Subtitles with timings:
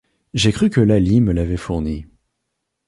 [0.33, 2.07] J'ai cru que Laly me l'avait fournie.